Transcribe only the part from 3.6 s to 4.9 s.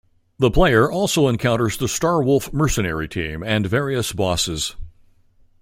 various bosses.